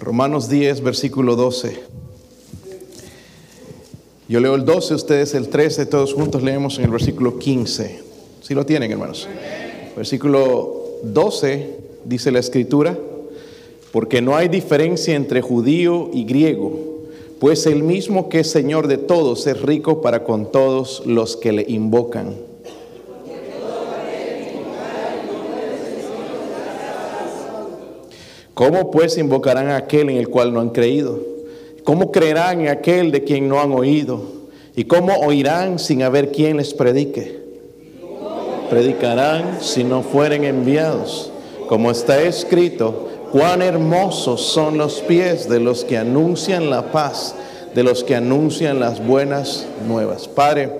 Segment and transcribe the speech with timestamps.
[0.00, 1.80] Romanos 10, versículo 12.
[4.28, 8.00] Yo leo el 12, ustedes el 13, todos juntos leemos en el versículo 15.
[8.42, 9.28] Si lo tienen, hermanos.
[9.96, 12.98] Versículo 12 dice la escritura,
[13.92, 16.78] porque no hay diferencia entre judío y griego,
[17.38, 21.52] pues el mismo que es Señor de todos es rico para con todos los que
[21.52, 22.34] le invocan.
[28.56, 31.20] ¿Cómo pues invocarán a aquel en el cual no han creído?
[31.84, 34.22] ¿Cómo creerán en aquel de quien no han oído?
[34.74, 37.38] ¿Y cómo oirán sin haber quien les predique?
[38.70, 41.30] Predicarán si no fueren enviados.
[41.68, 47.34] Como está escrito, cuán hermosos son los pies de los que anuncian la paz,
[47.74, 50.28] de los que anuncian las buenas nuevas.
[50.28, 50.70] Padre,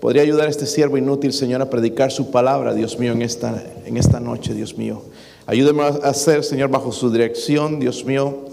[0.00, 3.62] podría ayudar a este siervo inútil, Señor, a predicar su palabra, Dios mío, en esta,
[3.86, 5.02] en esta noche, Dios mío.
[5.44, 8.46] Ayúdeme a hacer, Señor, bajo su dirección, Dios mío,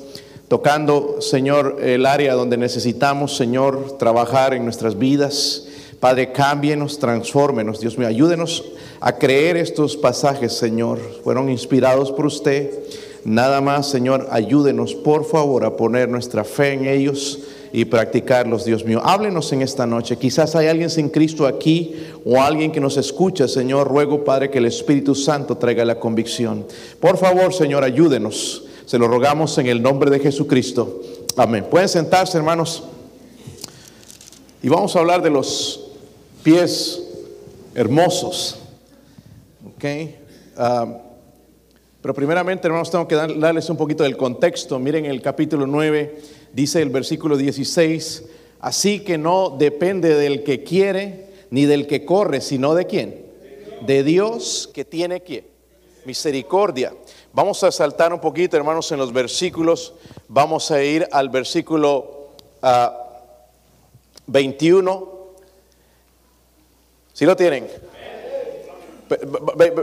[0.47, 5.67] tocando, Señor, el área donde necesitamos, Señor, trabajar en nuestras vidas.
[5.99, 8.63] Padre, cámbienos, transfórmenos, Dios mío, ayúdenos
[9.01, 10.99] a creer estos pasajes, Señor.
[11.23, 12.71] Fueron inspirados por usted.
[13.23, 17.39] Nada más, Señor, ayúdenos, por favor, a poner nuestra fe en ellos
[17.71, 19.01] y practicarlos, Dios mío.
[19.03, 20.17] Háblenos en esta noche.
[20.17, 23.87] Quizás hay alguien sin Cristo aquí o alguien que nos escucha, Señor.
[23.87, 26.65] Ruego, Padre, que el Espíritu Santo traiga la convicción.
[26.99, 28.65] Por favor, Señor, ayúdenos.
[28.85, 31.01] Se lo rogamos en el nombre de Jesucristo.
[31.37, 31.67] Amén.
[31.69, 32.83] Pueden sentarse, hermanos.
[34.63, 35.91] Y vamos a hablar de los
[36.43, 37.03] pies
[37.75, 38.57] hermosos.
[39.65, 39.85] ¿Ok?
[40.57, 40.87] Ah,
[42.01, 44.79] pero primeramente, hermanos, tengo que darles un poquito del contexto.
[44.79, 48.23] Miren el capítulo 9 dice el versículo 16,
[48.59, 53.25] así que no depende del que quiere ni del que corre, sino de quién?
[53.85, 55.45] De Dios que tiene quién?
[56.05, 56.93] Misericordia.
[57.33, 59.93] Vamos a saltar un poquito, hermanos, en los versículos.
[60.27, 62.29] Vamos a ir al versículo
[64.27, 65.19] 21.
[67.13, 67.67] ¿Sí lo tienen?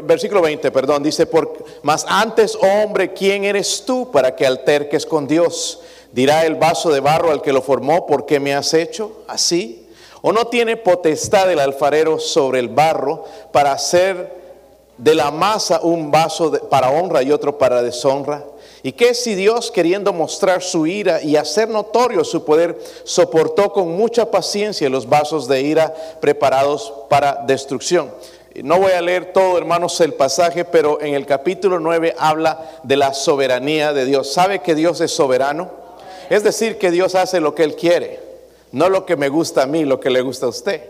[0.04, 5.26] Versículo 20, perdón, dice, por, más antes, hombre, ¿quién eres tú para que alterques con
[5.26, 5.80] Dios?
[6.16, 9.86] Dirá el vaso de barro al que lo formó, ¿por qué me has hecho así?
[10.22, 14.34] ¿O no tiene potestad el alfarero sobre el barro para hacer
[14.96, 18.42] de la masa un vaso para honra y otro para deshonra?
[18.82, 23.94] ¿Y qué si Dios, queriendo mostrar su ira y hacer notorio su poder, soportó con
[23.94, 28.10] mucha paciencia los vasos de ira preparados para destrucción?
[28.62, 32.96] No voy a leer todo, hermanos, el pasaje, pero en el capítulo 9 habla de
[32.96, 34.32] la soberanía de Dios.
[34.32, 35.84] ¿Sabe que Dios es soberano?
[36.30, 38.20] Es decir, que Dios hace lo que Él quiere,
[38.72, 40.82] no lo que me gusta a mí, lo que le gusta a usted.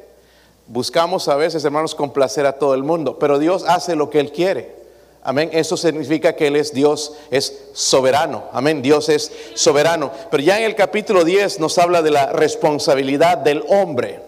[0.66, 4.32] Buscamos a veces, hermanos, complacer a todo el mundo, pero Dios hace lo que Él
[4.32, 4.74] quiere.
[5.22, 5.50] Amén.
[5.52, 8.44] Eso significa que Él es Dios, es soberano.
[8.52, 8.80] Amén.
[8.80, 10.12] Dios es soberano.
[10.30, 14.20] Pero ya en el capítulo 10 nos habla de la responsabilidad del hombre.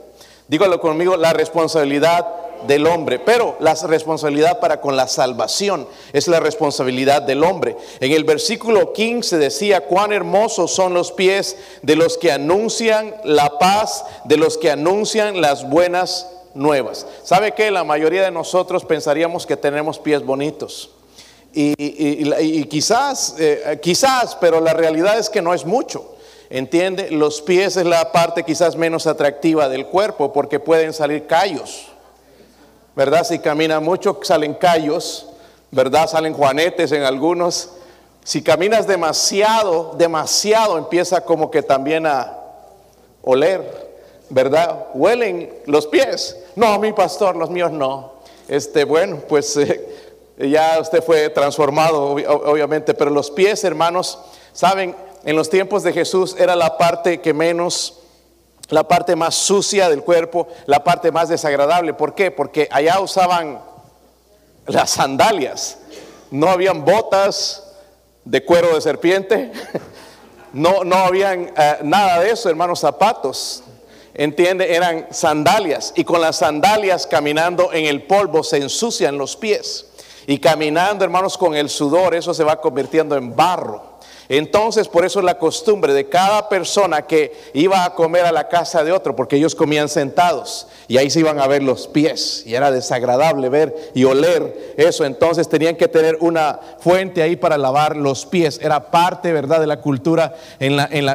[0.48, 2.26] Dígalo conmigo, la responsabilidad
[2.66, 7.76] del hombre, pero la responsabilidad para con la salvación es la responsabilidad del hombre.
[8.00, 13.58] En el versículo 15 decía, cuán hermosos son los pies de los que anuncian la
[13.58, 17.06] paz, de los que anuncian las buenas nuevas.
[17.22, 20.90] ¿Sabe que La mayoría de nosotros pensaríamos que tenemos pies bonitos.
[21.54, 26.14] Y, quizás, eh, quizás, pero la realidad es que no es mucho.
[26.50, 27.10] ¿Entiende?
[27.10, 31.88] Los pies es la parte quizás menos atractiva del cuerpo porque pueden salir callos.
[32.98, 33.22] ¿Verdad?
[33.22, 35.28] Si camina mucho salen callos,
[35.70, 36.08] ¿verdad?
[36.08, 37.70] Salen juanetes en algunos.
[38.24, 42.36] Si caminas demasiado, demasiado empieza como que también a
[43.22, 43.88] oler,
[44.30, 44.86] ¿verdad?
[44.94, 46.36] Huelen los pies.
[46.56, 48.14] No, mi pastor, los míos no.
[48.48, 49.88] Este, bueno, pues eh,
[50.36, 54.18] ya usted fue transformado, obviamente, pero los pies, hermanos,
[54.52, 57.97] saben, en los tiempos de Jesús era la parte que menos
[58.68, 61.94] la parte más sucia del cuerpo, la parte más desagradable.
[61.94, 62.30] ¿Por qué?
[62.30, 63.60] Porque allá usaban
[64.66, 65.78] las sandalias.
[66.30, 67.64] No habían botas
[68.24, 69.52] de cuero de serpiente.
[70.50, 73.62] No, no habían eh, nada de eso, hermanos, zapatos.
[74.14, 75.92] Entiende, eran sandalias.
[75.94, 79.88] Y con las sandalias caminando en el polvo se ensucian los pies.
[80.26, 83.87] Y caminando, hermanos, con el sudor, eso se va convirtiendo en barro.
[84.28, 88.48] Entonces, por eso es la costumbre de cada persona que iba a comer a la
[88.48, 92.42] casa de otro, porque ellos comían sentados y ahí se iban a ver los pies
[92.44, 95.06] y era desagradable ver y oler eso.
[95.06, 98.60] Entonces tenían que tener una fuente ahí para lavar los pies.
[98.62, 100.34] Era parte, ¿verdad?, de la cultura.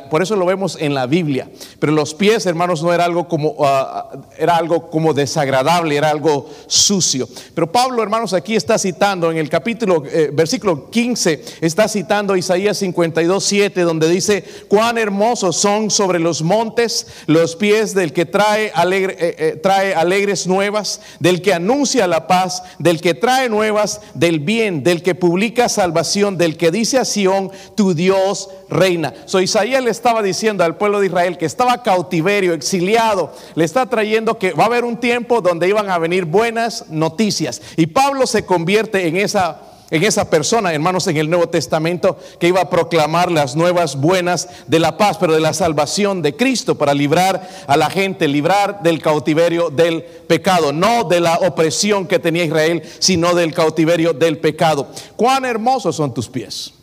[0.09, 1.47] Por eso lo vemos en la Biblia.
[1.79, 6.49] Pero los pies, hermanos, no era algo como, ah, era algo como desagradable, era algo
[6.65, 7.27] sucio.
[7.53, 12.77] Pero Pablo, hermanos, aquí está citando en el capítulo, eh, versículo 15, está citando Isaías
[12.77, 18.25] 50 52, 7, donde dice, cuán hermosos son sobre los montes los pies del que
[18.25, 23.49] trae, alegre, eh, eh, trae alegres nuevas, del que anuncia la paz, del que trae
[23.49, 29.13] nuevas del bien, del que publica salvación, del que dice a Sión, tu Dios reina.
[29.25, 33.85] So Isaías le estaba diciendo al pueblo de Israel que estaba cautiverio, exiliado, le está
[33.87, 37.61] trayendo que va a haber un tiempo donde iban a venir buenas noticias.
[37.75, 42.47] Y Pablo se convierte en esa en esa persona, hermanos, en el Nuevo Testamento, que
[42.47, 46.79] iba a proclamar las nuevas buenas de la paz, pero de la salvación de Cristo
[46.79, 52.17] para librar a la gente, librar del cautiverio del pecado, no de la opresión que
[52.17, 54.87] tenía Israel, sino del cautiverio del pecado.
[55.15, 56.73] ¿Cuán hermosos son tus pies?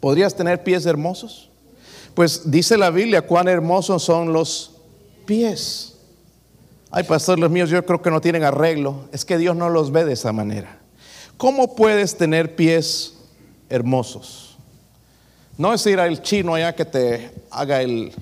[0.00, 1.48] ¿Podrías tener pies hermosos?
[2.14, 4.72] Pues dice la Biblia, cuán hermosos son los
[5.26, 5.94] pies.
[6.90, 9.08] Ay, pastor, los míos yo creo que no tienen arreglo.
[9.12, 10.79] Es que Dios no los ve de esa manera.
[11.40, 13.14] ¿Cómo puedes tener pies
[13.70, 14.58] hermosos?
[15.56, 18.12] No es ir al chino allá que te haga el...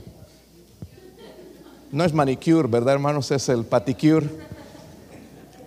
[1.90, 3.28] No es manicure, ¿verdad, hermanos?
[3.32, 4.28] Es el paticure.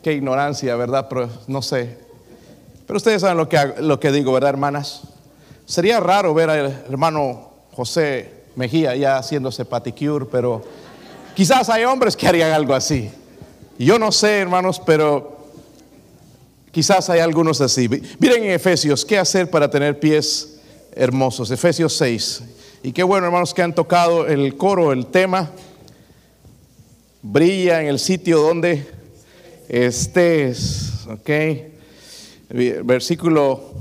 [0.01, 1.07] Qué ignorancia, ¿verdad?
[1.09, 1.97] Pero no sé.
[2.87, 5.01] Pero ustedes saben lo que, lo que digo, ¿verdad, hermanas?
[5.65, 10.61] Sería raro ver al hermano José Mejía ya haciéndose paticure, pero
[11.35, 13.11] quizás hay hombres que harían algo así.
[13.77, 15.40] Yo no sé, hermanos, pero
[16.71, 17.89] Quizás hay algunos así.
[18.19, 20.59] Miren en Efesios, ¿qué hacer para tener pies
[20.95, 21.51] hermosos?
[21.51, 22.43] Efesios 6.
[22.83, 25.51] Y qué bueno, hermanos, que han tocado el coro, el tema.
[27.21, 28.87] Brilla en el sitio donde
[29.67, 30.93] estés.
[31.09, 31.29] Ok.
[32.83, 33.73] Versículo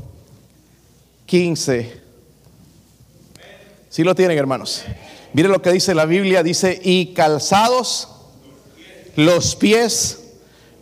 [1.26, 2.00] 15.
[3.88, 4.82] Si lo tienen, hermanos.
[5.32, 6.42] Miren lo que dice la Biblia.
[6.42, 8.08] Dice, y calzados
[9.14, 10.19] los pies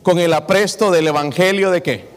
[0.09, 2.09] con el apresto del Evangelio de qué?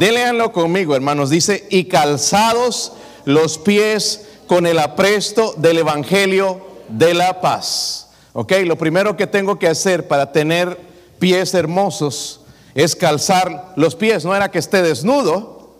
[0.00, 1.30] Déleanlo conmigo, hermanos.
[1.30, 2.92] Dice, y calzados
[3.24, 8.08] los pies con el apresto del Evangelio de la paz.
[8.32, 10.76] Ok, lo primero que tengo que hacer para tener
[11.20, 12.40] pies hermosos
[12.74, 14.24] es calzar los pies.
[14.24, 15.76] No era que esté desnudo,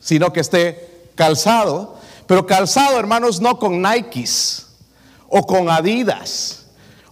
[0.00, 1.98] sino que esté calzado.
[2.26, 4.66] Pero calzado, hermanos, no con Nikes
[5.28, 6.64] o con Adidas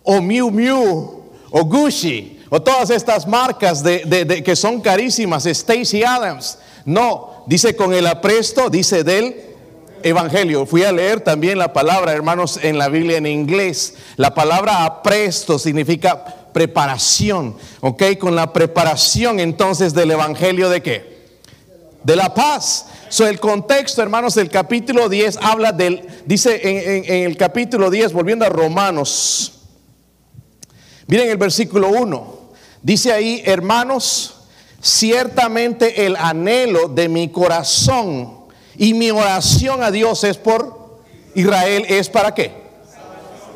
[0.02, 6.58] o Miu Miu o Gucci o todas estas marcas de, que son carísimas, Stacy Adams.
[6.84, 9.34] No, dice con el apresto, dice del
[10.04, 10.64] Evangelio.
[10.64, 13.94] Fui a leer también la palabra, hermanos, en la Biblia en inglés.
[14.14, 18.04] La palabra apresto significa preparación, ¿ok?
[18.20, 21.24] Con la preparación entonces del Evangelio de qué?
[22.04, 22.86] De la paz.
[23.08, 28.12] So, el contexto, hermanos, del capítulo 10 habla del, dice en, en el capítulo 10,
[28.12, 29.54] volviendo a Romanos,
[31.08, 32.33] miren el versículo 1.
[32.84, 34.34] Dice ahí, hermanos,
[34.82, 38.40] ciertamente el anhelo de mi corazón
[38.76, 41.00] y mi oración a Dios es por
[41.34, 42.52] Israel, ¿es para qué?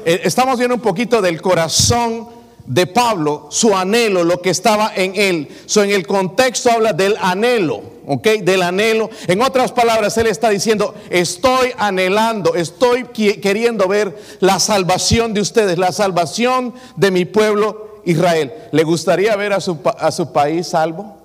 [0.07, 2.31] Eh, estamos viendo un poquito del corazón
[2.65, 5.49] de Pablo, su anhelo, lo que estaba en él.
[5.67, 8.29] So, en el contexto habla del anhelo, ¿ok?
[8.41, 9.11] Del anhelo.
[9.27, 15.77] En otras palabras, él está diciendo, estoy anhelando, estoy queriendo ver la salvación de ustedes,
[15.77, 21.19] la salvación de mi pueblo Israel, ¿le gustaría ver a su, a su país salvo?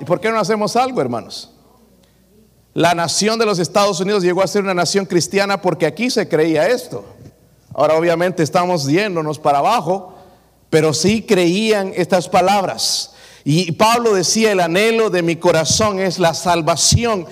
[0.00, 1.52] ¿Y por qué no hacemos algo, hermanos?
[2.74, 6.28] La nación de los Estados Unidos llegó a ser una nación cristiana porque aquí se
[6.28, 7.04] creía esto.
[7.74, 10.14] Ahora obviamente estamos yéndonos para abajo,
[10.70, 13.12] pero sí creían estas palabras.
[13.42, 17.26] Y Pablo decía, el anhelo de mi corazón es la salvación.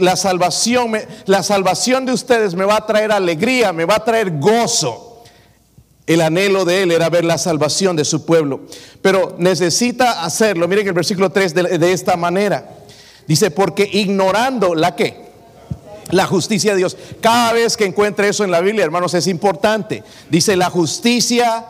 [0.00, 0.92] La salvación,
[1.24, 5.07] la salvación de ustedes me va a traer alegría, me va a traer gozo.
[6.08, 8.62] El anhelo de él era ver la salvación de su pueblo.
[9.02, 10.66] Pero necesita hacerlo.
[10.66, 12.78] Miren el versículo 3 de, esta manera.
[13.26, 15.28] Dice, porque ignorando la que
[16.10, 16.96] la justicia de Dios.
[17.20, 20.02] Cada vez que encuentre eso en la Biblia, hermanos, es importante.
[20.30, 21.66] Dice la justicia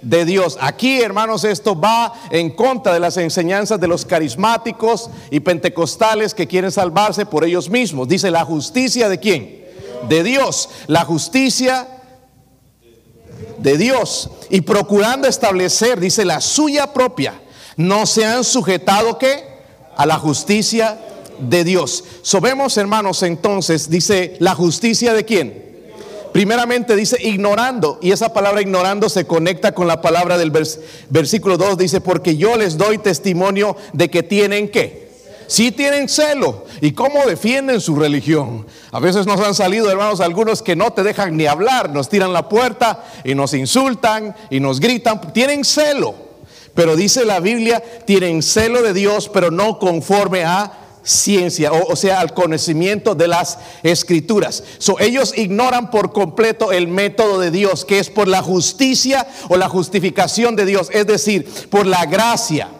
[0.00, 0.56] de Dios.
[0.62, 6.48] Aquí, hermanos, esto va en contra de las enseñanzas de los carismáticos y pentecostales que
[6.48, 8.08] quieren salvarse por ellos mismos.
[8.08, 9.66] Dice la justicia de quién?
[10.08, 10.70] De Dios.
[10.86, 11.86] La justicia
[13.62, 17.40] de Dios y procurando establecer, dice, la suya propia,
[17.76, 19.44] no se han sujetado que
[19.96, 20.98] a la justicia
[21.38, 22.04] de Dios.
[22.22, 25.62] Sobemos, hermanos, entonces, dice, la justicia de quién?
[26.32, 30.50] Primeramente dice ignorando, y esa palabra ignorando se conecta con la palabra del
[31.10, 35.01] versículo 2, dice, porque yo les doy testimonio de que tienen que
[35.52, 36.64] si tienen celo.
[36.80, 38.66] ¿Y cómo defienden su religión?
[38.90, 42.32] A veces nos han salido, hermanos, algunos que no te dejan ni hablar, nos tiran
[42.32, 45.20] la puerta y nos insultan y nos gritan.
[45.34, 46.14] Tienen celo.
[46.74, 52.20] Pero dice la Biblia, tienen celo de Dios, pero no conforme a ciencia, o, sea,
[52.20, 54.64] al conocimiento de las escrituras.
[54.78, 59.58] So, ellos ignoran por completo el método de Dios, que es por la justicia o
[59.58, 62.70] la justificación de Dios, es decir, por la gracia.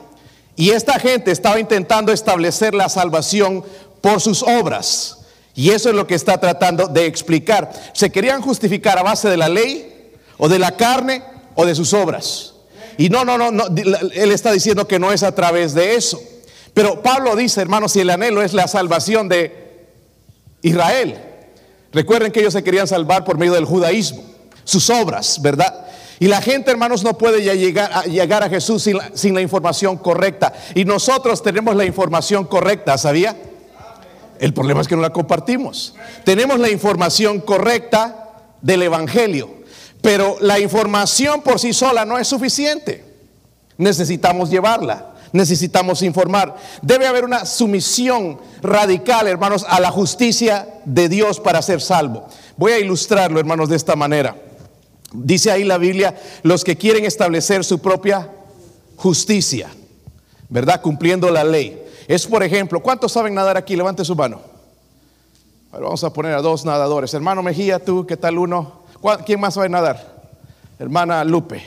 [0.57, 3.65] Y esta gente estaba intentando establecer la salvación
[4.01, 5.19] por sus obras.
[5.55, 7.71] Y eso es lo que está tratando de explicar.
[7.95, 11.23] Se querían justificar a base de la ley o de la carne
[11.55, 12.55] o de sus obras.
[12.99, 16.21] Y no, no, no, no, él está diciendo que no es a través de eso.
[16.75, 19.63] Pero Pablo dice, hermanos, si el anhelo es la salvación de
[20.63, 21.19] Israel.
[21.93, 24.23] Recuerden que ellos se querían salvar por medio del judaísmo,
[24.65, 25.82] sus obras, ¿verdad?
[26.23, 29.35] Y la gente, hermanos, no puede ya llegar a, llegar a Jesús sin la, sin
[29.35, 30.53] la información correcta.
[30.73, 33.37] Y nosotros tenemos la información correcta, ¿sabía?
[34.39, 35.97] El problema es que no la compartimos.
[36.25, 39.51] Tenemos la información correcta del Evangelio,
[40.01, 43.05] pero la información por sí sola no es suficiente.
[43.77, 46.57] Necesitamos llevarla necesitamos informar.
[46.83, 52.29] Debe haber una sumisión radical, hermanos, a la justicia de Dios para ser salvo.
[52.59, 54.37] Voy a ilustrarlo, hermanos, de esta manera.
[55.15, 58.31] Dice ahí la Biblia, los que quieren establecer su propia
[58.97, 59.69] justicia,
[60.49, 60.81] ¿verdad?
[60.81, 61.83] Cumpliendo la ley.
[62.09, 63.77] Es, por ejemplo, ¿cuántos saben nadar aquí?
[63.77, 64.41] Levante su mano.
[65.71, 67.13] vamos a poner a dos nadadores.
[67.15, 68.83] Hermano Mejía, tú, ¿qué tal uno?
[69.27, 70.23] ¿Quién más sabe nadar?
[70.79, 71.63] Hermana Lupe.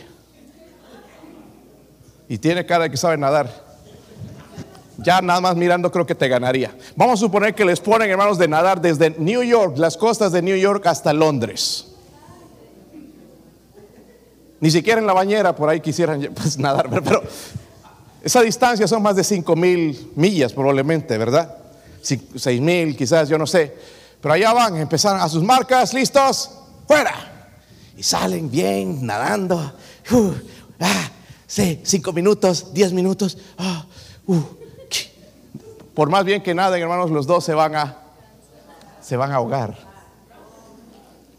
[2.28, 3.66] Y tiene cara de que sabe nadar.
[4.98, 6.76] Ya nada más mirando creo que te ganaría.
[6.96, 10.42] Vamos a suponer que les ponen, hermanos, de nadar desde New York, las costas de
[10.42, 11.95] New York hasta Londres.
[14.60, 17.24] Ni siquiera en la bañera por ahí quisieran pues, nadar, pero
[18.22, 21.58] esa distancia son más de 5 mil millas probablemente, ¿verdad?
[22.02, 23.76] 6 mil quizás, yo no sé.
[24.22, 26.52] Pero allá van, empezaron a sus marcas, listos,
[26.88, 27.14] fuera.
[27.98, 29.74] Y salen bien nadando.
[30.80, 31.10] ah,
[31.48, 33.38] sí, cinco minutos, diez minutos.
[33.58, 33.86] Ah,
[34.28, 34.42] uh,
[35.94, 37.98] por más bien que nada, hermanos, los dos se van a,
[39.02, 39.78] se van a ahogar.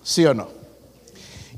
[0.02, 0.55] ¿Sí o no?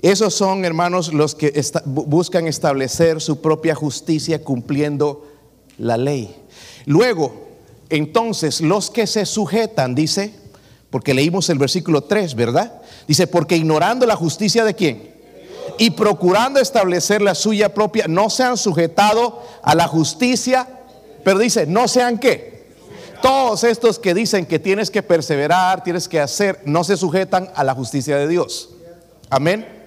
[0.02, 5.26] Esos son, hermanos, los que buscan establecer su propia justicia cumpliendo
[5.76, 6.34] la ley.
[6.86, 7.48] Luego,
[7.90, 10.34] entonces, los que se sujetan, dice,
[10.90, 12.80] porque leímos el versículo 3, ¿verdad?
[13.06, 15.18] Dice, porque ignorando la justicia de quién?
[15.76, 20.66] y procurando establecer la suya propia, no se han sujetado a la justicia,
[21.24, 22.68] pero dice, no sean qué.
[23.22, 27.64] Todos estos que dicen que tienes que perseverar, tienes que hacer, no se sujetan a
[27.64, 28.70] la justicia de Dios.
[29.28, 29.77] Amén.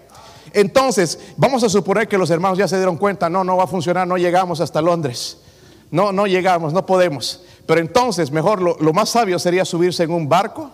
[0.53, 3.67] Entonces, vamos a suponer que los hermanos ya se dieron cuenta, no, no va a
[3.67, 5.38] funcionar, no llegamos hasta Londres.
[5.89, 7.41] No, no llegamos, no podemos.
[7.65, 10.72] Pero entonces, mejor lo, lo más sabio sería subirse en un barco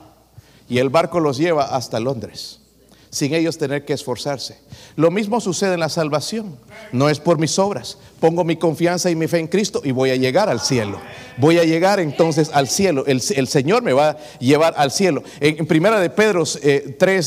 [0.70, 2.60] y el barco los lleva hasta Londres
[3.10, 4.58] sin ellos tener que esforzarse.
[4.96, 6.58] Lo mismo sucede en la salvación.
[6.92, 7.98] No es por mis obras.
[8.20, 11.00] Pongo mi confianza y mi fe en Cristo y voy a llegar al cielo.
[11.38, 13.06] Voy a llegar entonces al cielo.
[13.06, 15.24] El, Señor me va a llevar al cielo.
[15.40, 16.62] En, primera de Pedro 3,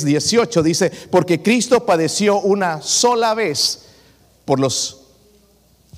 [0.02, 3.87] eh, 18 dice, porque Cristo padeció una sola vez
[4.44, 4.96] por los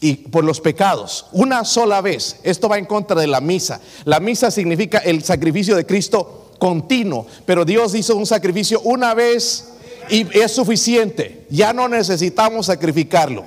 [0.03, 2.41] y por los pecados, una sola vez.
[2.43, 3.81] Esto va en contra de la misa.
[4.05, 9.72] La misa significa el sacrificio de Cristo continuo, pero Dios hizo un sacrificio una vez
[10.09, 11.47] y es suficiente.
[11.51, 13.45] Ya no necesitamos sacrificarlo.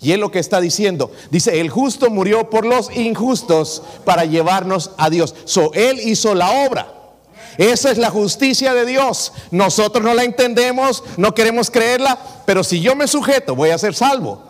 [0.00, 1.10] Y es lo que está diciendo.
[1.30, 5.34] Dice, el justo murió por los injustos para llevarnos a Dios.
[5.44, 6.94] So, él hizo la obra.
[7.56, 9.32] Esa es la justicia de Dios.
[9.50, 13.94] Nosotros no la entendemos, no queremos creerla, pero si yo me sujeto, voy a ser
[13.94, 14.44] salvo.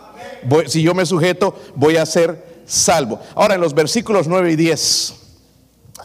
[0.66, 3.18] si yo me sujeto, voy a ser salvo.
[3.34, 5.14] Ahora en los versículos 9 y 10,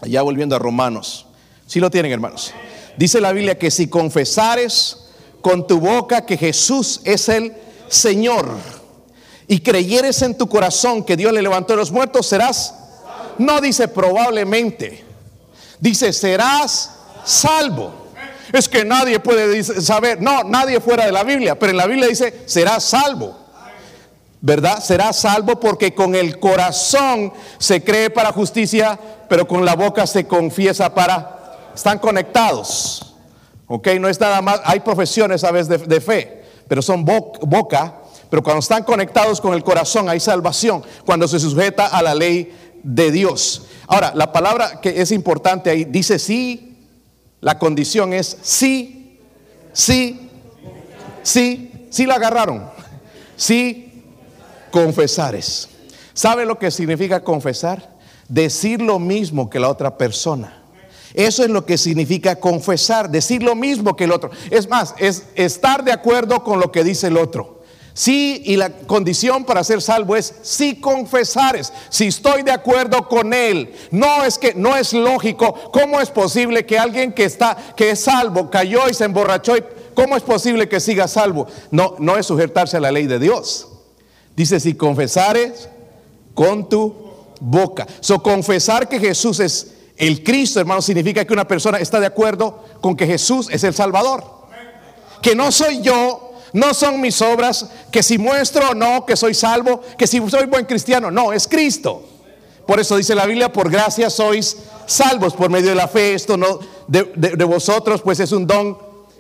[0.04, 1.26] ya volviendo a Romanos,
[1.68, 2.54] si lo tienen hermanos,
[2.96, 5.03] dice la Biblia que si confesares
[5.44, 7.54] con tu boca que Jesús es el
[7.90, 8.48] Señor
[9.46, 12.74] y creyeres en tu corazón que Dios le levantó de los muertos, serás,
[13.38, 15.04] no dice probablemente,
[15.80, 16.92] dice serás
[17.26, 17.94] salvo.
[18.54, 22.08] Es que nadie puede saber, no, nadie fuera de la Biblia, pero en la Biblia
[22.08, 23.38] dice serás salvo.
[24.40, 24.82] ¿Verdad?
[24.82, 30.26] Serás salvo porque con el corazón se cree para justicia, pero con la boca se
[30.26, 31.72] confiesa para...
[31.74, 33.13] Están conectados.
[33.68, 38.44] Ok, no es nada más, hay profesiones a veces de, fe, pero son boca, pero
[38.44, 42.54] cuando están conectados con el corazón hay salvación, cuando se sujeta a la ley
[42.84, 43.68] de Dios.
[43.88, 46.78] Ahora, la palabra que es importante ahí dice sí,
[47.40, 49.20] la condición es sí,
[49.72, 50.30] sí,
[51.22, 52.70] sí, sí la agarraron,
[53.36, 54.04] sí,
[54.72, 55.70] confesares.
[56.14, 57.96] ¿Sabe lo que significa confesar?
[58.28, 60.63] Decir lo mismo que la otra persona.
[61.14, 64.32] Eso es lo que significa confesar, decir lo mismo que el otro.
[64.50, 67.64] Es más, es estar de acuerdo con lo que dice el otro.
[67.96, 73.34] Sí, y la condición para ser salvo es si confesares, si estoy de acuerdo con
[73.34, 73.72] él.
[73.92, 78.00] No es que no es lógico, ¿cómo es posible que alguien que está que es
[78.00, 81.46] salvo cayó y se emborrachó y cómo es posible que siga salvo?
[81.70, 83.68] No, no es sujetarse a la ley de Dios.
[84.36, 85.70] Dice si confesares
[86.34, 86.96] con tu
[87.40, 87.86] boca.
[88.00, 92.64] So confesar que Jesús es el Cristo, hermano, significa que una persona está de acuerdo
[92.82, 94.24] con que Jesús es el Salvador.
[95.22, 99.34] Que no soy yo, no son mis obras, que si muestro o no que soy
[99.34, 102.04] salvo, que si soy buen cristiano, no, es Cristo.
[102.66, 106.38] Por eso dice la Biblia, por gracia sois salvos por medio de la fe, esto
[106.38, 108.78] no de, de vosotros, pues es un don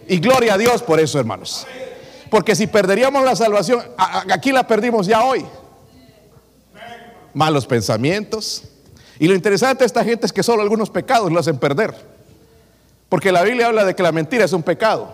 [0.08, 1.66] y gloria a Dios por eso, hermanos.
[2.30, 5.46] Porque si perderíamos la salvación, aquí la perdimos ya hoy.
[7.34, 8.64] Malos pensamientos.
[9.20, 11.94] Y lo interesante de esta gente es que solo algunos pecados lo hacen perder.
[13.10, 15.14] Porque la Biblia habla de que la mentira es un pecado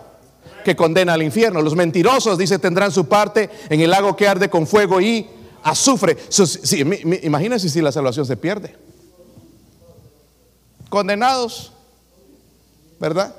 [0.64, 1.62] que condena al infierno.
[1.62, 5.28] Los mentirosos, dice, tendrán su parte en el lago que arde con fuego y
[5.62, 6.16] azufre.
[7.22, 8.76] imagínense si la salvación se pierde.
[10.88, 11.72] Condenados,
[12.98, 13.34] ¿verdad?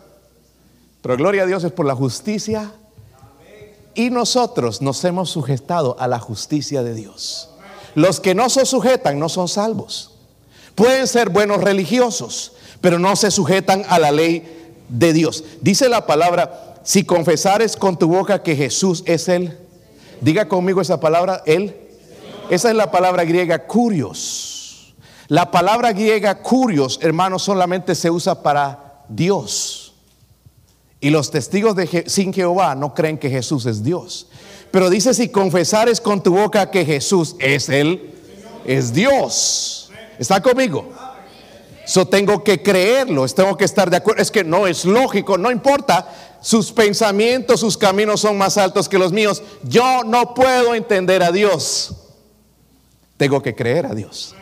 [1.02, 2.72] Pero gloria a Dios es por la justicia.
[3.94, 7.50] Y nosotros nos hemos sujetado a la justicia de Dios.
[7.94, 10.11] Los que no se sujetan no son salvos.
[10.76, 15.44] Pueden ser buenos religiosos, pero no se sujetan a la ley de Dios.
[15.62, 19.58] Dice la palabra, si confesares con tu boca que Jesús es Él,
[20.22, 21.76] diga conmigo esa palabra, Él.
[22.50, 24.94] Esa es la palabra griega curios.
[25.28, 29.94] La palabra griega curios, hermanos, solamente se usa para Dios.
[31.00, 34.28] Y los testigos de sin Jehová no creen que Jesús es Dios.
[34.72, 38.14] Pero dice, si confesares con tu boca que Jesús es Él,
[38.66, 39.81] es Dios.
[40.22, 40.88] ¿Está conmigo?
[41.88, 44.22] Yo tengo que creerlo, tengo que estar de acuerdo.
[44.22, 49.00] Es que no es lógico, no importa sus pensamientos, sus caminos son más altos que
[49.00, 49.42] los míos.
[49.64, 51.96] Yo no puedo entender a Dios.
[53.18, 54.36] Tengo que creer a Dios.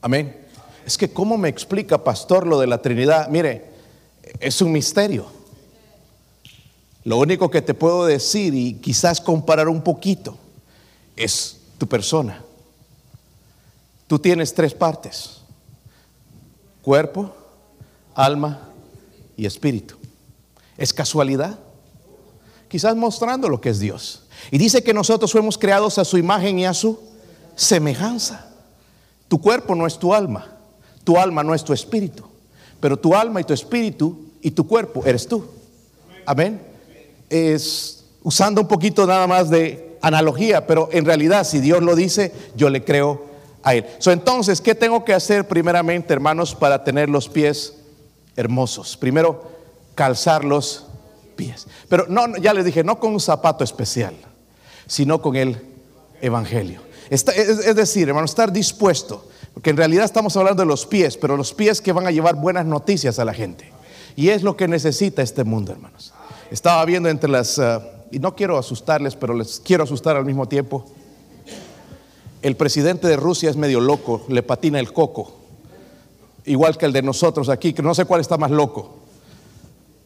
[0.00, 0.46] Amén.
[0.86, 3.28] Es que ¿cómo me explica, pastor, lo de la Trinidad?
[3.28, 3.66] Mire,
[4.40, 5.26] es un misterio.
[7.04, 10.38] Lo único que te puedo decir y quizás comparar un poquito
[11.14, 12.45] es tu persona.
[14.06, 15.38] Tú tienes tres partes.
[16.82, 17.34] Cuerpo,
[18.14, 18.68] alma
[19.36, 19.96] y espíritu.
[20.78, 21.58] ¿Es casualidad?
[22.68, 24.24] Quizás mostrando lo que es Dios.
[24.50, 26.98] Y dice que nosotros fuimos creados a su imagen y a su
[27.54, 28.46] semejanza.
[29.28, 30.56] Tu cuerpo no es tu alma,
[31.02, 32.24] tu alma no es tu espíritu,
[32.80, 35.44] pero tu alma y tu espíritu y tu cuerpo eres tú.
[36.24, 36.60] Amén.
[37.28, 42.32] Es usando un poquito nada más de analogía, pero en realidad si Dios lo dice,
[42.54, 43.24] yo le creo
[43.74, 43.86] Él.
[44.06, 47.74] entonces, ¿qué tengo que hacer primeramente, hermanos, para tener los pies
[48.36, 48.96] hermosos?
[48.96, 49.42] Primero,
[49.94, 50.86] calzar los
[51.36, 51.66] pies.
[51.88, 54.14] Pero no, ya les dije, no con un zapato especial,
[54.86, 55.60] sino con el
[56.20, 56.80] Evangelio.
[57.10, 57.24] es,
[57.74, 61.80] decir, hermano, estar dispuesto, porque en realidad estamos hablando de los pies, pero los pies
[61.80, 63.72] que van a llevar buenas noticias a la gente.
[64.16, 66.12] Y es lo que necesita este mundo, hermanos.
[66.50, 70.48] Estaba viendo entre las, uh, y no quiero asustarles, pero les quiero asustar al mismo
[70.48, 70.84] tiempo.
[72.42, 75.32] El presidente de Rusia es medio loco, le patina el coco,
[76.44, 78.96] igual que el de nosotros aquí, que no sé cuál está más loco.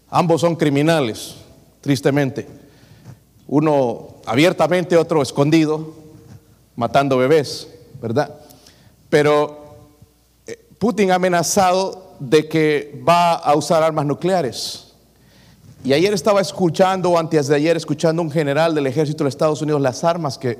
[0.09, 1.37] Ambos son criminales,
[1.81, 2.47] tristemente.
[3.47, 5.95] Uno abiertamente, otro escondido,
[6.77, 7.69] matando bebés,
[8.01, 8.35] ¿verdad?
[9.09, 9.77] Pero
[10.47, 14.95] eh, Putin ha amenazado de que va a usar armas nucleares.
[15.85, 19.62] Y ayer estaba escuchando, o antes de ayer, escuchando un general del ejército de Estados
[19.62, 20.59] Unidos las armas que,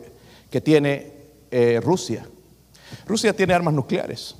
[0.50, 1.19] que tiene
[1.50, 2.26] eh, Rusia.
[3.06, 4.34] Rusia tiene armas nucleares.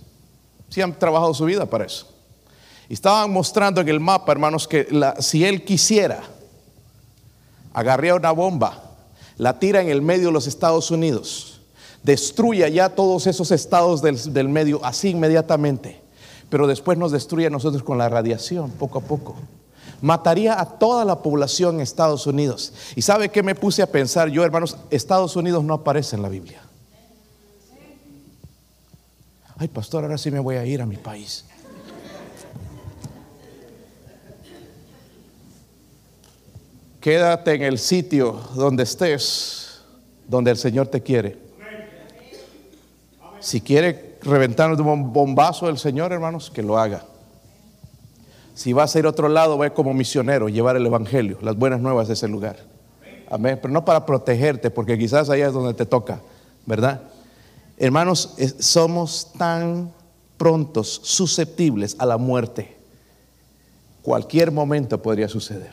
[0.68, 2.07] Sí han trabajado su vida para eso.
[2.88, 4.87] Estaban mostrando en el mapa, hermanos, que
[5.20, 6.23] si él quisiera,
[7.73, 8.83] agarría una bomba,
[9.37, 11.61] la tira en el medio de los Estados Unidos,
[12.03, 16.01] destruya ya todos esos estados del, del medio así inmediatamente,
[16.49, 19.37] pero después nos destruye a nosotros con la radiación, poco a poco
[20.01, 22.73] mataría a toda la población en Estados Unidos.
[22.96, 24.77] ¿Y sabe qué me puse a pensar yo, hermanos?
[24.90, 26.62] Estados Unidos no aparece en la Biblia.
[29.61, 31.44] Ay, pastor, ahora sí me voy a ir a mi país.
[36.99, 39.83] Quédate en el sitio donde estés,
[40.27, 41.37] donde el Señor te quiere.
[43.40, 47.05] Si quiere reventarnos de un bombazo del Señor, hermanos, que lo haga.
[48.55, 51.81] Si vas a ir a otro lado, ve como misionero, llevar el Evangelio, las buenas
[51.81, 52.57] nuevas de ese lugar.
[53.29, 53.59] Amén.
[53.61, 56.23] Pero no para protegerte, porque quizás allá es donde te toca,
[56.64, 57.03] ¿verdad?
[57.81, 59.90] Hermanos, somos tan
[60.37, 62.77] prontos, susceptibles a la muerte.
[64.03, 65.73] Cualquier momento podría suceder.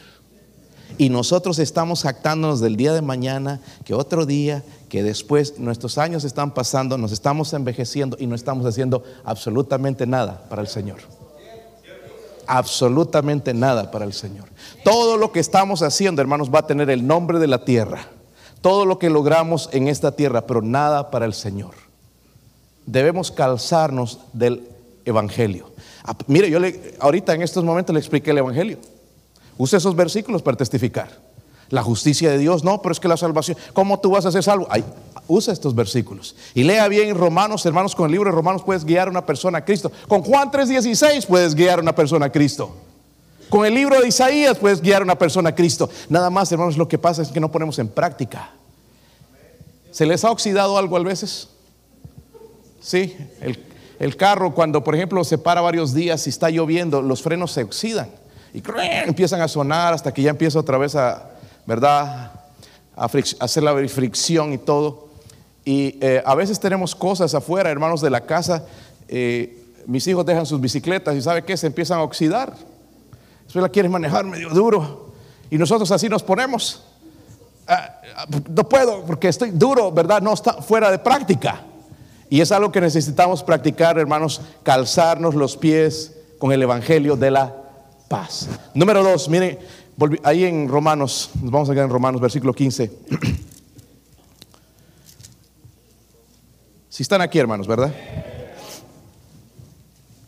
[0.98, 6.24] Y nosotros estamos jactándonos del día de mañana, que otro día, que después nuestros años
[6.24, 11.00] están pasando, nos estamos envejeciendo y no estamos haciendo absolutamente nada para el Señor.
[12.48, 14.48] Absolutamente nada para el Señor.
[14.86, 18.08] Todo lo que estamos haciendo, hermanos, va a tener el nombre de la tierra.
[18.62, 21.87] Todo lo que logramos en esta tierra, pero nada para el Señor.
[22.88, 24.68] Debemos calzarnos del
[25.06, 25.72] Evangelio.
[26.26, 28.80] Mire, yo le, ahorita en estos momentos le expliqué el Evangelio.
[29.58, 31.10] Use esos versículos para testificar.
[31.70, 34.42] La justicia de Dios, no, pero es que la salvación, ¿cómo tú vas a ser
[34.42, 34.68] salvo?
[35.28, 36.36] usa estos versículos.
[36.54, 39.58] Y lea bien Romanos, hermanos, con el libro de Romanos puedes guiar a una persona
[39.58, 39.92] a Cristo.
[40.08, 42.74] Con Juan 3:16 puedes guiar a una persona a Cristo.
[43.50, 45.90] Con el libro de Isaías puedes guiar a una persona a Cristo.
[46.08, 48.52] Nada más, hermanos, lo que pasa es que no ponemos en práctica.
[49.92, 51.50] ¿Se les ha oxidado algo a veces?
[52.80, 53.64] Sí, el,
[54.00, 57.64] el carro cuando, por ejemplo, se para varios días y está lloviendo, los frenos se
[57.64, 58.10] oxidan
[58.54, 58.64] y
[59.08, 61.30] empiezan a sonar hasta que ya empieza otra vez a,
[61.66, 62.32] ¿verdad?
[62.96, 63.10] A
[63.40, 65.10] hacer la fricción y todo.
[65.64, 68.66] Y eh, a veces tenemos cosas afuera, hermanos de la casa.
[69.08, 71.56] Eh, mis hijos dejan sus bicicletas y ¿sabe qué?
[71.56, 72.54] Se empiezan a oxidar.
[73.44, 75.12] Después la quieren manejar medio duro.
[75.52, 76.84] Y nosotros así nos ponemos.
[77.68, 80.22] Ah, ah, no puedo porque estoy duro, ¿verdad?
[80.22, 81.62] No está fuera de práctica.
[82.30, 87.56] Y es algo que necesitamos practicar, hermanos, calzarnos los pies con el Evangelio de la
[88.08, 88.50] paz.
[88.74, 89.60] Número dos, miren,
[90.24, 92.92] ahí en Romanos, nos vamos a quedar en Romanos, versículo 15.
[96.90, 97.94] Si están aquí, hermanos, ¿verdad?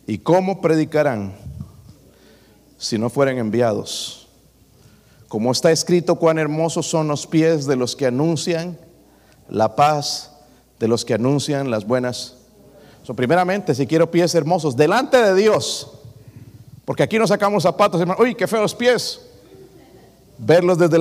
[0.06, 1.36] ¿Y cómo predicarán
[2.78, 4.28] si no fueren enviados?
[5.28, 8.78] Como está escrito, cuán hermosos son los pies de los que anuncian
[9.48, 10.32] la paz,
[10.80, 12.36] de los que anuncian las buenas.
[13.04, 15.92] So, primeramente, si quiero pies hermosos, delante de Dios,
[16.86, 18.20] porque aquí nos sacamos zapatos, hermano.
[18.22, 19.22] Uy, qué feos pies.
[20.40, 20.98] Verlos desde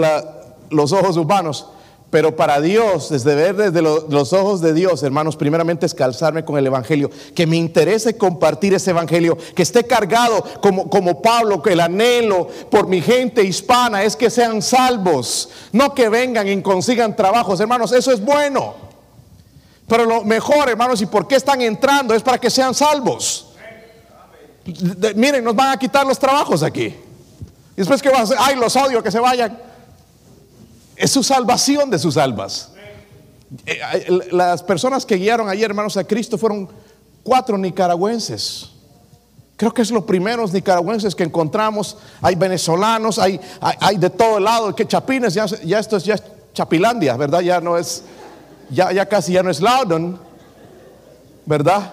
[0.68, 1.66] los ojos humanos.
[2.10, 6.56] Pero para Dios, desde ver desde los ojos de Dios, hermanos, primeramente es calzarme con
[6.56, 11.74] el Evangelio, que me interese compartir ese Evangelio, que esté cargado como, como Pablo, que
[11.74, 17.14] el anhelo por mi gente hispana es que sean salvos, no que vengan y consigan
[17.14, 18.87] trabajos, hermanos, eso es bueno.
[19.88, 23.48] Pero lo mejor, hermanos, y por qué están entrando es para que sean salvos
[25.14, 26.86] miren, nos van a quitar los trabajos aquí.
[26.86, 29.58] Y después que van a hacer, ay, los odio, que se vayan.
[30.96, 32.70] Es su salvación de sus almas.
[33.64, 33.80] Eh,
[34.32, 36.68] las personas que guiaron ayer, hermanos, a Cristo fueron
[37.22, 38.70] cuatro nicaragüenses.
[39.56, 41.96] Creo que es los primeros nicaragüenses que encontramos.
[42.20, 44.74] Hay venezolanos, hay, hay, de todo lado.
[44.74, 45.46] Que chapines, ya,
[45.78, 46.16] esto es ya
[46.52, 47.40] Chapilandia, ¿verdad?
[47.40, 48.02] Ya no es,
[48.70, 50.18] ya, ya casi ya no es Loudon,
[51.46, 51.92] ¿verdad?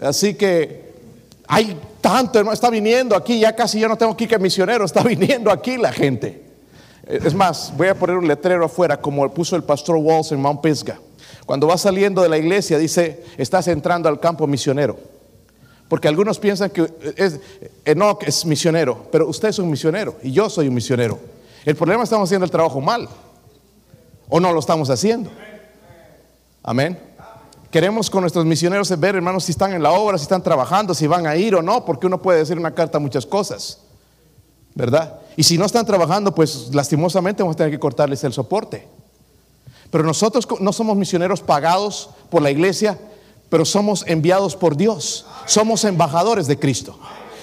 [0.00, 0.92] Así que
[1.46, 5.02] hay tanto, hermano, está viniendo aquí, ya casi ya no tengo aquí que misionero, está
[5.02, 6.44] viniendo aquí la gente.
[7.06, 10.60] Es más, voy a poner un letrero afuera, como puso el pastor Walls en Mount
[10.60, 11.00] Pisgah.
[11.46, 14.98] Cuando va saliendo de la iglesia, dice, estás entrando al campo misionero.
[15.88, 16.86] Porque algunos piensan que
[17.16, 17.40] es,
[17.86, 21.18] Enoch es misionero, pero usted es un misionero y yo soy un misionero.
[21.64, 23.08] El problema es que estamos haciendo el trabajo mal.
[24.28, 25.30] ¿O no lo estamos haciendo?
[26.62, 26.98] Amén.
[27.70, 31.06] Queremos con nuestros misioneros ver, hermanos, si están en la obra, si están trabajando, si
[31.06, 33.80] van a ir o no, porque uno puede decir una carta muchas cosas,
[34.74, 35.20] ¿verdad?
[35.36, 38.88] Y si no están trabajando, pues lastimosamente vamos a tener que cortarles el soporte.
[39.90, 42.98] Pero nosotros no somos misioneros pagados por la iglesia,
[43.48, 45.26] pero somos enviados por Dios.
[45.46, 46.98] Somos embajadores de Cristo.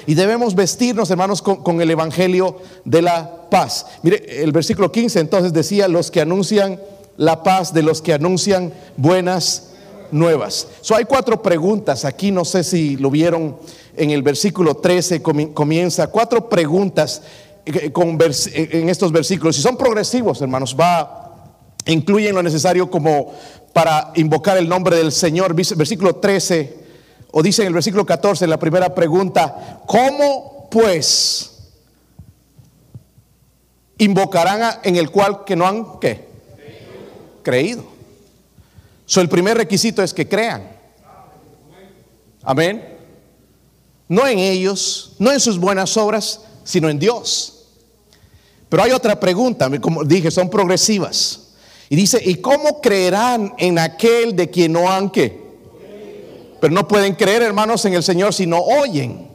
[0.07, 3.85] Y debemos vestirnos, hermanos, con, con, el Evangelio de la paz.
[4.03, 6.79] Mire, el versículo 15 entonces decía, los que anuncian
[7.17, 9.71] la paz de los que anuncian buenas
[10.11, 10.67] nuevas.
[10.81, 13.57] So, hay cuatro preguntas aquí, no sé si lo vieron
[13.95, 17.21] en el versículo 13, comienza cuatro preguntas
[17.65, 19.57] eh, eh, en estos versículos.
[19.57, 21.51] Y son progresivos, hermanos, va,
[21.85, 23.33] incluyen lo necesario como
[23.73, 25.53] para invocar el nombre del Señor.
[25.53, 26.84] Versículo 13,
[27.37, 31.51] o dice en el versículo 14, la primera pregunta, ¿cómo pues
[33.97, 36.29] invocarán en el cual que no han, ¿qué?
[37.43, 37.83] Creído.
[39.05, 40.77] So, el primer requisito es que crean.
[42.41, 42.99] Amén.
[44.07, 47.65] No en ellos, no en sus buenas obras, sino en Dios.
[48.69, 51.49] Pero hay otra pregunta, como dije, son progresivas.
[51.89, 55.44] Y dice, ¿y cómo creerán en aquel de quien no han que?
[56.65, 59.27] Pero no pueden creer, hermanos, en el Señor si no oyen,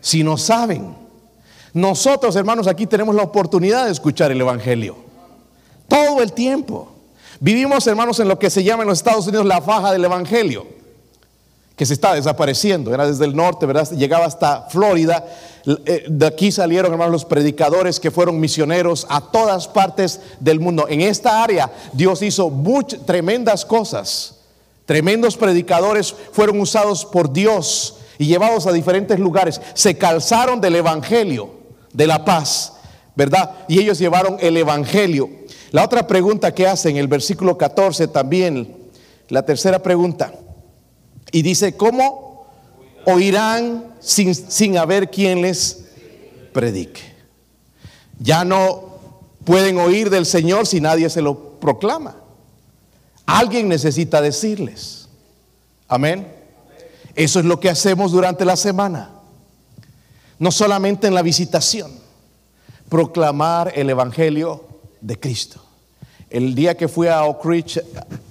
[0.00, 0.94] si no saben.
[1.72, 4.94] Nosotros, hermanos, aquí tenemos la oportunidad de escuchar el Evangelio.
[5.88, 6.92] Todo el tiempo.
[7.40, 10.64] Vivimos, hermanos, en lo que se llama en los Estados Unidos la faja del Evangelio,
[11.74, 12.94] que se está desapareciendo.
[12.94, 13.90] Era desde el norte, ¿verdad?
[13.90, 15.26] Llegaba hasta Florida.
[15.66, 20.86] Eh, de aquí salieron, hermanos, los predicadores que fueron misioneros a todas partes del mundo.
[20.88, 24.33] En esta área Dios hizo muchas, tremendas cosas.
[24.86, 29.60] Tremendos predicadores fueron usados por Dios y llevados a diferentes lugares.
[29.74, 31.50] Se calzaron del Evangelio
[31.92, 32.74] de la paz,
[33.14, 33.52] ¿verdad?
[33.68, 35.30] Y ellos llevaron el Evangelio.
[35.70, 38.76] La otra pregunta que hace en el versículo 14 también,
[39.28, 40.34] la tercera pregunta,
[41.32, 42.46] y dice, ¿cómo
[43.06, 45.86] oirán sin, sin haber quien les
[46.52, 47.00] predique?
[48.18, 48.98] Ya no
[49.44, 52.23] pueden oír del Señor si nadie se lo proclama.
[53.26, 55.08] Alguien necesita decirles.
[55.88, 56.26] Amén.
[57.14, 59.10] Eso es lo que hacemos durante la semana.
[60.38, 61.92] No solamente en la visitación,
[62.88, 64.64] proclamar el Evangelio
[65.00, 65.60] de Cristo.
[66.28, 67.78] El día que fui a Oak Ridge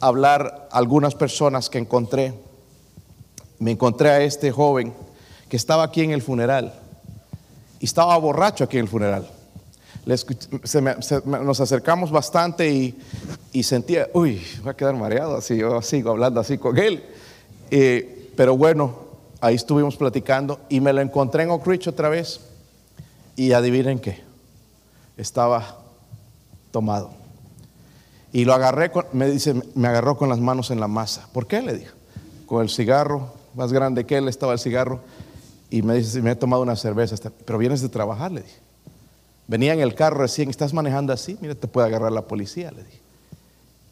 [0.02, 2.34] a hablar a algunas personas que encontré,
[3.60, 4.94] me encontré a este joven
[5.48, 6.74] que estaba aquí en el funeral
[7.80, 9.30] y estaba borracho aquí en el funeral.
[10.06, 12.96] Nos acercamos bastante
[13.52, 17.04] y, sentía, uy, voy a quedar mareado así, yo sigo hablando así con él.
[17.72, 18.96] Eh, pero bueno,
[19.42, 22.42] ahí estuvimos platicando y me lo encontré en Oak Ridge otra vez
[23.36, 24.22] y adivinen qué,
[25.18, 25.80] estaba
[26.72, 27.12] tomado.
[28.32, 31.30] Y lo agarré, me dice, me agarró con las manos en la masa.
[31.32, 31.62] ¿Por qué?
[31.62, 31.94] Le dijo.
[32.48, 35.02] Con el cigarro, más grande que él estaba el cigarro.
[35.70, 37.16] Y me dice, me he tomado una cerveza.
[37.46, 38.58] Pero vienes de trabajar, le dije.
[39.48, 41.38] Venía en el carro recién, ¿estás manejando así?
[41.42, 43.00] Mira, te puede agarrar la policía, le dije.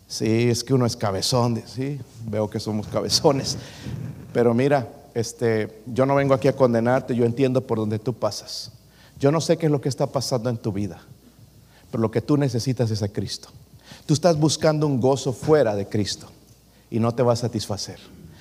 [0.08, 3.58] Sí, es que uno es cabezón, sí, veo que somos cabezones.
[4.34, 8.72] Pero mira, este, yo no vengo aquí a condenarte, yo entiendo por dónde tú pasas.
[9.20, 11.02] Yo no sé qué es lo que está pasando en tu vida,
[11.92, 13.50] pero lo que tú necesitas es a Cristo.
[14.06, 16.28] Tú estás buscando un gozo fuera de Cristo
[16.90, 18.00] y no te va a satisfacer.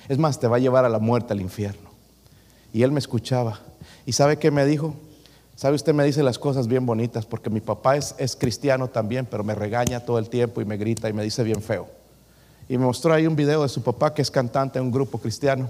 [0.09, 1.89] Es más, te va a llevar a la muerte, al infierno.
[2.73, 3.59] Y él me escuchaba.
[4.05, 4.95] ¿Y sabe qué me dijo?
[5.61, 7.23] ¿Sabe usted me dice las cosas bien bonitas?
[7.23, 10.75] Porque mi papá es, es cristiano también, pero me regaña todo el tiempo y me
[10.75, 11.87] grita y me dice bien feo.
[12.67, 15.19] Y me mostró ahí un video de su papá que es cantante en un grupo
[15.19, 15.69] cristiano.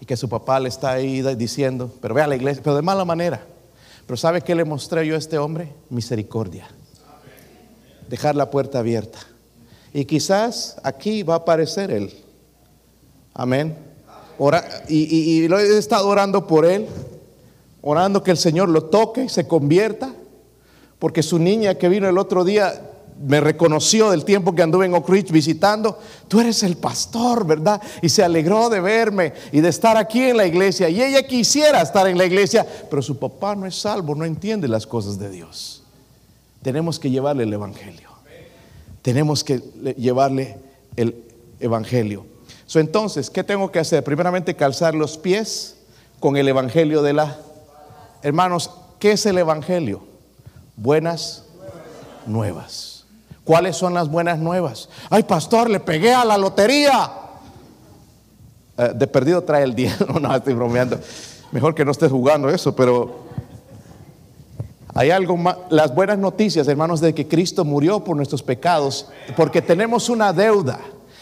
[0.00, 2.80] Y que su papá le está ahí diciendo, pero ve a la iglesia, pero de
[2.80, 3.42] mala manera.
[4.06, 5.74] Pero ¿sabe qué le mostré yo a este hombre?
[5.90, 6.66] Misericordia
[8.08, 9.18] dejar la puerta abierta.
[9.92, 12.10] Y quizás aquí va a aparecer Él.
[13.34, 13.76] Amén.
[14.88, 16.86] y, y, lo he estado orando por Él,
[17.88, 20.12] orando que el Señor lo toque y se convierta,
[20.98, 22.90] porque su niña que vino el otro día
[23.22, 27.80] me reconoció del tiempo que anduve en Oak Ridge visitando, tú eres el pastor, ¿verdad?
[28.02, 30.88] Y se alegró de verme y de estar aquí en la iglesia.
[30.90, 34.68] Y ella quisiera estar en la iglesia, pero su papá no es salvo, no entiende
[34.68, 35.82] las cosas de Dios.
[36.62, 38.16] Tenemos que llevarle el Evangelio
[39.06, 39.60] tenemos que
[39.96, 40.56] llevarle
[40.96, 41.14] el
[41.60, 42.26] Evangelio.
[42.74, 44.02] entonces, ¿qué tengo que hacer?
[44.02, 45.76] Primeramente, calzar los pies
[46.18, 47.38] con el Evangelio de la...
[48.26, 50.02] Hermanos, ¿qué es el Evangelio?
[50.74, 51.44] Buenas
[52.26, 53.04] nuevas.
[53.44, 54.88] ¿Cuáles son las buenas nuevas?
[55.10, 57.08] Ay, pastor, le pegué a la lotería.
[58.78, 59.96] Eh, de perdido trae el día.
[60.20, 60.98] no, estoy bromeando.
[61.52, 63.26] Mejor que no estés jugando eso, pero
[64.92, 69.62] hay algo más, las buenas noticias, hermanos, de que Cristo murió por nuestros pecados, porque
[69.62, 70.80] tenemos una deuda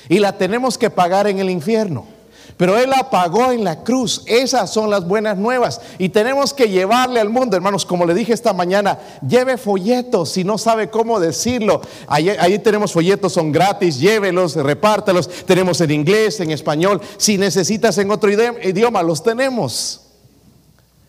[0.08, 2.13] y la tenemos que pagar en el infierno.
[2.56, 4.22] Pero Él la pagó en la cruz.
[4.26, 5.80] Esas son las buenas nuevas.
[5.98, 10.44] Y tenemos que llevarle al mundo, hermanos, como le dije esta mañana, lleve folletos si
[10.44, 11.80] no sabe cómo decirlo.
[12.06, 15.28] Ahí, ahí tenemos folletos, son gratis, llévelos, repártalos.
[15.44, 17.00] Tenemos en inglés, en español.
[17.16, 20.02] Si necesitas en otro idioma, los tenemos.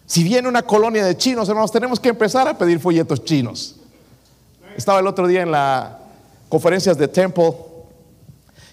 [0.08, 3.76] Si viene una colonia de chinos, hermanos, tenemos que empezar a pedir folletos chinos.
[4.76, 5.90] Estaba el otro día en las
[6.50, 7.54] conferencias de Temple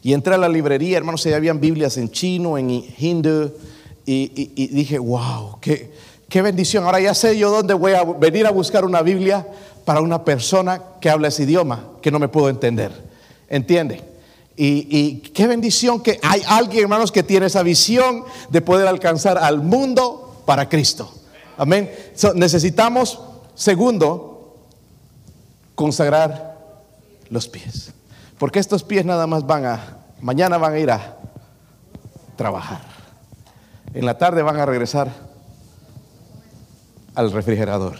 [0.02, 3.52] y entré a la librería, hermanos, y habían Biblias en chino, en hindú,
[4.04, 6.84] y, dije, wow, qué, bendición.
[6.84, 9.46] Ahora ya sé yo dónde voy a venir a buscar una Biblia
[9.84, 12.90] para una persona que habla ese idioma, que no me puedo entender.
[13.48, 14.02] ¿Entiende?
[14.56, 19.62] Y, qué bendición que hay alguien, hermanos, que tiene esa visión de poder alcanzar al
[19.62, 21.12] mundo para Cristo.
[21.56, 21.90] Amén.
[22.34, 23.20] necesitamos,
[23.54, 24.56] segundo,
[25.76, 26.58] consagrar
[27.30, 27.92] los pies.
[28.42, 31.16] Porque estos pies nada más van a, mañana van a ir a
[32.34, 32.80] trabajar.
[33.94, 35.12] En la tarde van a regresar
[37.14, 37.98] al refrigerador.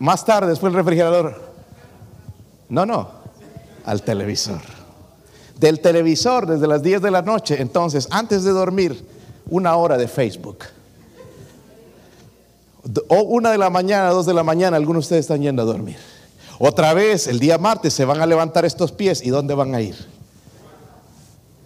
[0.00, 1.40] Más tarde, después del refrigerador.
[2.68, 3.08] No, no,
[3.84, 4.62] al televisor.
[5.56, 9.06] Del televisor desde las 10 de la noche, entonces, antes de dormir,
[9.50, 10.64] una hora de Facebook
[13.06, 15.64] o una de la mañana, dos de la mañana, algunos de ustedes están yendo a
[15.64, 16.17] dormir.
[16.58, 19.80] Otra vez, el día martes, se van a levantar estos pies y ¿dónde van a
[19.80, 19.96] ir?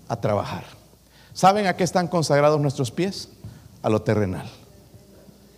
[0.08, 0.64] A trabajar.
[1.32, 3.30] ¿Saben a qué están consagrados nuestros pies?
[3.82, 4.50] A lo terrenal.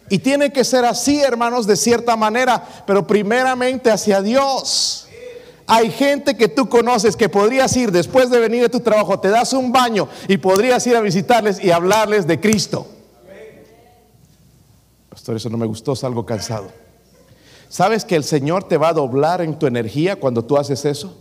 [0.09, 5.09] Y tiene que ser así, hermanos, de cierta manera, pero primeramente hacia Dios.
[5.67, 9.31] Hay gente que tú conoces que podrías ir después de venir de tu trabajo, te
[9.31, 12.87] das un baño y podrías ir a visitarles y hablarles de Cristo.
[15.09, 16.84] Pastor, eso no me gustó, salgo cansado.
[17.75, 21.13] ¿Sabes que el Señor te va a doblar en tu energía cuando tú haces eso?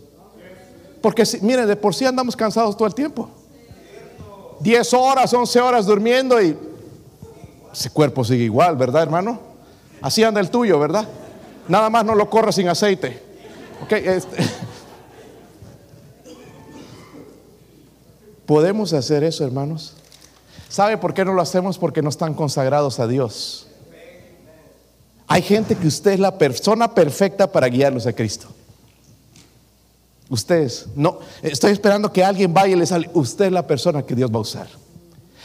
[1.02, 3.28] Porque, si, mire, de por sí andamos cansados todo el tiempo.
[4.60, 6.56] 10 horas, 11 horas durmiendo y
[7.72, 9.40] ese cuerpo sigue igual, ¿verdad, hermano?
[10.00, 11.08] Así anda el tuyo, ¿verdad?
[11.66, 13.20] Nada más no lo corra sin aceite.
[13.82, 14.36] Okay, este.
[18.46, 19.94] ¿Podemos hacer eso, hermanos?
[20.68, 21.78] ¿Sabe por qué no lo hacemos?
[21.78, 23.63] Porque no están consagrados a Dios.
[25.34, 28.46] Hay gente que usted es la persona perfecta para guiarlos a Cristo.
[30.28, 33.10] Ustedes, no, estoy esperando que alguien vaya y le sale.
[33.14, 34.68] Usted es la persona que Dios va a usar.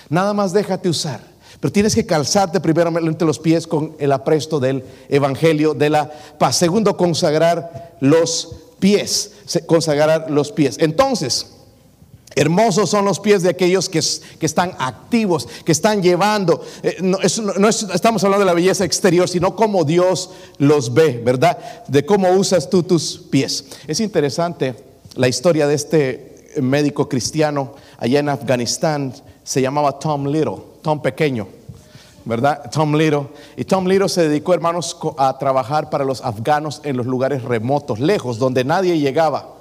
[0.08, 1.22] Nada más déjate usar.
[1.60, 6.12] Pero tienes que calzarte primero entre los pies con el apresto del Evangelio de la
[6.38, 6.58] paz.
[6.58, 9.32] Segundo, consagrar los pies.
[9.66, 10.78] Consagrar los pies.
[10.80, 11.48] Entonces,
[12.40, 14.00] Hermosos son los pies de aquellos que,
[14.40, 16.64] que están activos, que están llevando.
[16.84, 21.58] Eh, no, estamos hablando de la belleza exterior, sino cómo Dios los ve, ¿verdad?
[21.90, 23.66] De cómo usas tú tus pies.
[23.88, 24.74] Es interesante
[25.16, 29.14] la historia de este médico cristiano allá en Afganistán.
[29.44, 31.46] Se llamaba Tom Little, Tom Pequeño,
[32.24, 32.72] ¿verdad?
[32.72, 33.28] Tom Little.
[33.58, 38.00] Y Tom Little se dedicó, hermanos, a trabajar para los afganos en los lugares remotos,
[38.00, 39.59] lejos, donde nadie llegaba.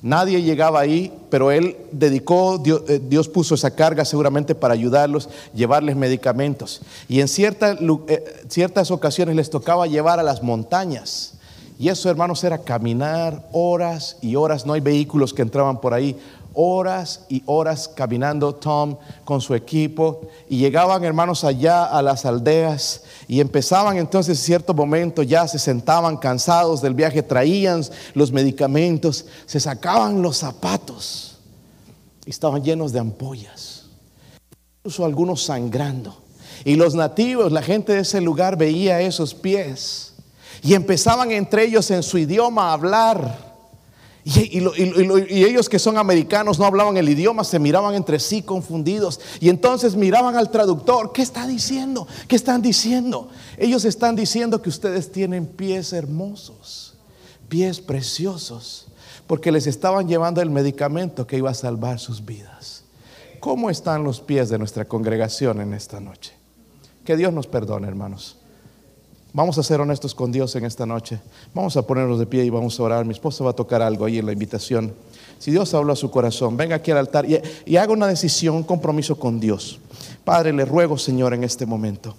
[0.00, 5.96] Nadie llegaba ahí, pero él dedicó, eh, Dios, puso esa carga seguramente para ayudarlos, llevarles
[5.96, 6.80] medicamentos.
[7.08, 11.34] Y en eh, ciertas ocasiones les tocaba llevar a las montañas.
[11.80, 14.66] Y eso, hermanos, era caminar horas y horas.
[14.66, 16.16] No hay vehículos que entraban por ahí
[16.60, 23.04] horas y horas caminando Tom con su equipo y llegaban hermanos allá a las aldeas
[23.28, 29.26] y empezaban entonces en cierto momento ya se sentaban cansados del viaje, traían los medicamentos,
[29.46, 31.38] se sacaban los zapatos
[32.26, 33.84] y estaban llenos de ampollas,
[34.80, 36.16] incluso algunos sangrando.
[36.64, 40.14] Y los nativos, la gente de ese lugar veía esos pies
[40.64, 43.47] y empezaban entre ellos en su idioma a hablar
[44.24, 49.20] y, ellos que son americanos no hablaban el idioma, se miraban entre sí confundidos.
[49.40, 52.06] Y entonces miraban al traductor, ¿qué está diciendo?
[52.26, 53.30] ¿Qué están diciendo?
[53.56, 56.94] Ellos están diciendo que ustedes tienen pies hermosos,
[57.48, 58.88] pies preciosos,
[59.26, 62.84] porque les estaban llevando el medicamento que iba a salvar sus vidas.
[63.40, 66.32] ¿Cómo están los pies de nuestra congregación en esta noche?
[67.04, 68.37] Que Dios nos perdone, hermanos.
[69.32, 71.20] Vamos a ser honestos con Dios en esta noche.
[71.54, 73.04] Vamos a ponernos de pie y vamos a orar.
[73.04, 74.92] Mi esposa va a tocar algo ahí en la invitación.
[75.38, 78.56] Si Dios habló a su corazón, venga aquí al altar y, y haga una decisión,
[78.56, 79.78] un compromiso con Dios.
[80.24, 82.14] Padre, le ruego, Señor, en este momento